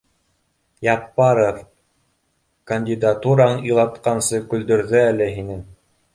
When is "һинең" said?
5.39-5.63